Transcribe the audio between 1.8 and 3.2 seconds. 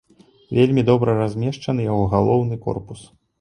яго галоўны корпус.